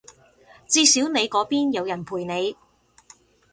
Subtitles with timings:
[0.67, 2.57] 至少你嗰邊有人陪你